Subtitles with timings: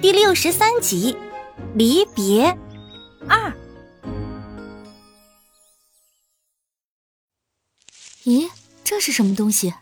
[0.00, 1.16] 第六十三集，
[1.74, 2.56] 离别
[3.28, 3.52] 二。
[8.22, 8.48] 咦，
[8.84, 9.74] 这是什么东西？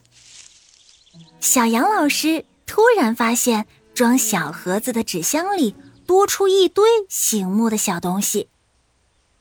[1.38, 5.76] 小杨老师突然发现，装小盒子的纸箱里
[6.06, 8.48] 多出一堆醒目的小东西，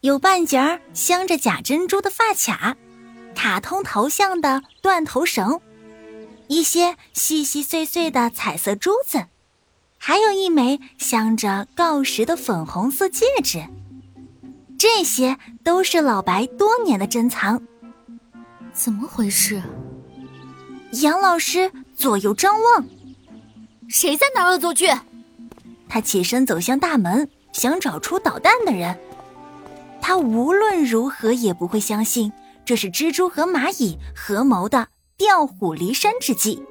[0.02, 2.76] 有半截儿镶着假珍珠的发卡，
[3.34, 5.62] 卡通头像的断头绳，
[6.50, 9.28] 一些细细碎碎的彩色珠子。
[9.98, 13.66] 还有一枚镶着锆石的粉红色戒指，
[14.78, 17.62] 这些都是老白多年的珍藏。
[18.74, 19.62] 怎么回事？
[21.02, 22.86] 杨老师左右张望，
[23.90, 24.88] 谁在那恶作剧？
[25.90, 28.98] 他起身走向大门，想找出捣蛋的人。
[30.02, 32.32] 他无论如何也不会相信
[32.64, 36.62] 这是蜘蛛和蚂蚁合谋的调虎离山之计。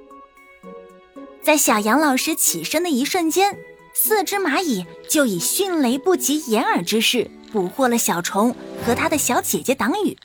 [1.45, 3.55] 在小杨老师起身的一瞬间，
[3.93, 10.17] 四只蚂蚁就以迅雷不及掩耳之势捕获了小虫和他的小姐姐党羽。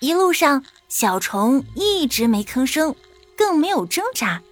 [0.00, 2.96] 一路上，小虫一直没吭声，
[3.36, 4.42] 更没有挣扎，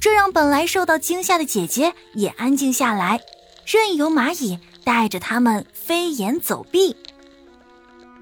[0.00, 3.20] 这让本来受到惊吓的姐姐也安静下来，
[3.66, 6.96] 任由蚂蚁带着他们飞檐走壁。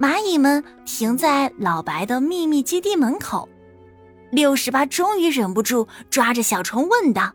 [0.01, 3.47] 蚂蚁们停在老白的秘密基地门口。
[4.31, 7.33] 六十八终于忍不住抓着小虫问道：“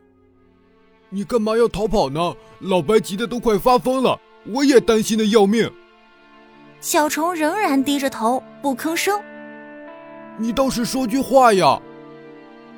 [1.10, 2.34] 你干嘛要逃跑呢？
[2.60, 5.70] 老白急得都快发疯了，我也担心的要命。”
[6.80, 9.22] 小虫仍然低着头不吭声。
[10.38, 11.82] “你倒是说句话呀！”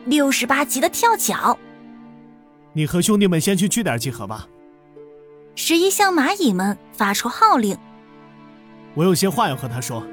[0.06, 1.58] 六十八急得跳脚。
[2.74, 4.48] “你和兄弟们先去据点集合吧。”
[5.56, 7.78] 十一向蚂蚁们发出号令。
[8.96, 10.04] “我有些话要和他说，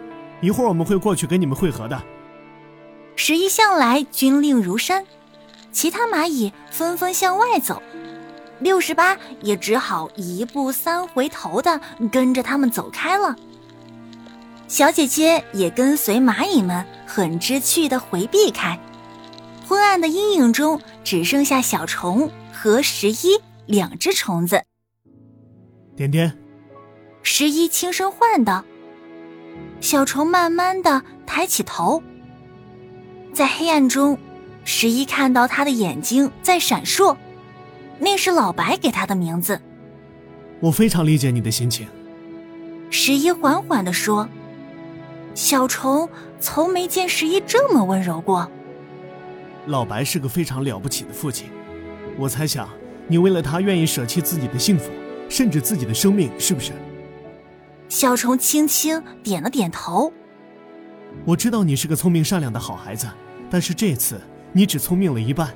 [0.41, 2.03] 一会儿我们会过去跟你们会合的。”
[3.27, 5.03] 十一向来军令如山，
[5.73, 7.83] 其他蚂蚁纷纷向外走，
[8.59, 11.81] 六十八也只好一步三回头的
[12.13, 13.35] 跟着他们走开了。
[14.69, 18.79] 小姐姐也跟随蚂蚁们很知趣的回避开，
[19.67, 24.63] 昏暗的阴影中只剩下小虫和十一两只虫子。
[25.97, 26.37] 点点，
[27.23, 28.63] 十一轻声唤道。
[29.81, 32.03] 小虫慢慢的抬起头。
[33.35, 34.17] 在黑暗中，
[34.65, 37.17] 十一看到他的眼睛在闪烁，
[37.99, 39.61] 那是老白给他的名字。
[40.61, 41.89] 我非常理解你的心情。
[42.91, 44.29] 十一缓缓地说
[45.35, 46.09] ：“小虫
[46.39, 48.49] 从没见十一这么温柔过。”
[49.67, 51.49] 老白是个非常了不起的父亲，
[52.17, 52.69] 我猜想
[53.09, 54.93] 你为了他愿意舍弃自己的幸福，
[55.29, 56.71] 甚至自己的生命，是不是？
[57.89, 60.13] 小虫轻轻点了点头。
[61.25, 63.09] 我知道你是个聪明善良的好孩子。
[63.51, 64.21] 但是这次
[64.53, 65.55] 你只聪明了一半。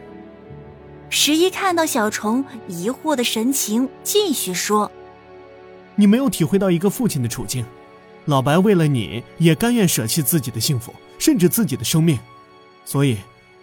[1.10, 4.92] 十一看到小虫疑惑的神情，继续说
[5.96, 7.64] ：“你没有体会到一个父亲的处境，
[8.26, 12.18] 老白为了你也甘愿舍弃自己的幸福，甚至自己的生命，
[12.84, 13.18] 所以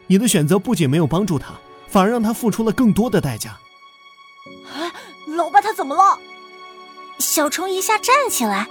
[0.07, 1.53] 你的选择不仅没有帮助他，
[1.87, 3.57] 反而让他付出了更多的代价。”
[4.75, 4.91] 哎，
[5.35, 6.19] 老爸他怎么了？
[7.19, 8.67] 小虫一下站起来。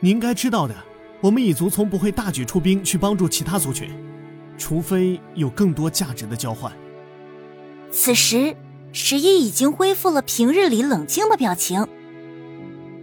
[0.00, 0.74] 你应该知道的，
[1.20, 3.90] 我们蚁族从不会大举出兵去帮助其他族群。
[4.58, 6.72] 除非有更多价值的交换。
[7.92, 8.56] 此时，
[8.92, 11.86] 十一已经恢复了平日里冷静的表情。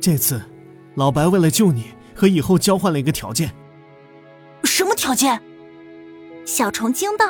[0.02, 0.42] 这次，
[0.96, 3.52] 老白为了救你和以后交换了一个条件。
[4.66, 5.42] 什么条件？
[6.46, 7.26] 小虫惊道。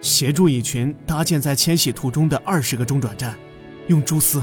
[0.00, 3.36] 协助蚁群搭建在迁徙途中的二十个中转站，
[3.88, 4.40] 用蛛丝。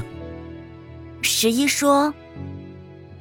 [1.22, 2.12] 十一说。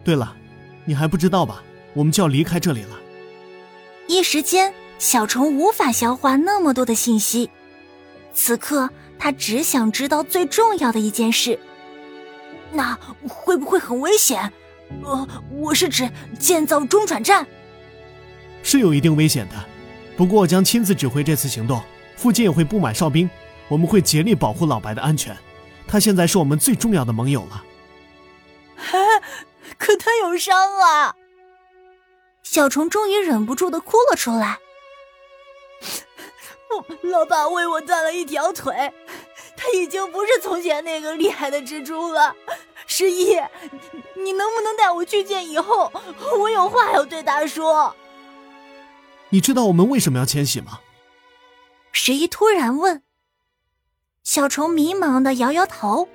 [0.04, 0.36] 对了，
[0.84, 1.64] 你还不知道吧？
[2.00, 2.98] 我们就要离开这里了。
[4.08, 4.74] 一时间。
[5.00, 7.50] 小虫无法消化那么多的信息，
[8.34, 11.58] 此刻他只想知道最重要的一件事。
[12.74, 14.52] 那会不会很危险？
[15.06, 17.48] 呃，我是指建造中转站，
[18.62, 19.56] 是有一定危险的。
[20.18, 21.82] 不过我将亲自指挥这次行动，
[22.18, 23.30] 附近也会布满哨兵，
[23.70, 25.34] 我们会竭力保护老白的安全。
[25.88, 27.64] 他现在是我们最重要的盟友了。
[29.80, 31.16] 可他有伤啊！
[32.52, 34.58] 小虫终于忍不住的哭了出来。
[37.04, 38.92] 老爸为我断了一条腿，
[39.56, 42.36] 他已经不是从前那个厉害的蜘蛛了。
[42.88, 43.36] 十一，
[44.16, 45.92] 你能不能带我去见以后？
[46.40, 47.96] 我有话要对他说。
[49.30, 50.80] 你知道我们为什么要迁徙吗？
[51.92, 53.04] 十一突然问。
[54.24, 56.10] 小虫迷茫的摇摇头。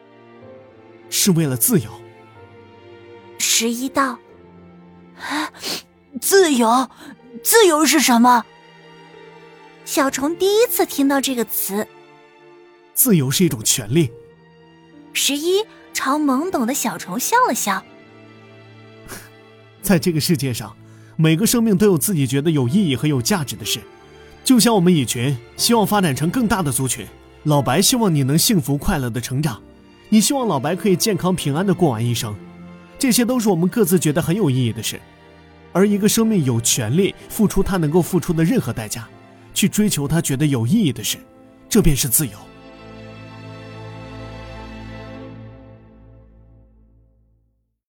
[1.09, 1.89] 是为了自由。
[3.39, 4.19] 十一道。
[5.17, 5.53] 啊，
[6.21, 6.89] 自由，
[7.43, 8.45] 自由是什么？
[9.85, 11.87] 小虫第一次听到这个词，
[12.95, 14.11] 自由是一种权利。
[15.13, 17.83] 十一朝懵懂的小虫笑了笑。
[19.83, 20.75] 在这个世界上，
[21.17, 23.81] 每个生命都有自己觉得有意义和有价值的事。
[24.45, 27.07] 就像我们蚁群希望发展成更大的族群，
[27.45, 29.61] 老白希望你能幸福快乐的成长，
[30.09, 32.35] 你希望老白可以健康平安的过完一生，
[32.99, 35.01] 这些都是我们各自觉得很有意义的事。
[35.75, 39.07] 而一个生命有权利付出他能够付出的任何代价，
[39.53, 41.19] 去追求他觉得有意义的事，
[41.69, 42.33] 这便是自由。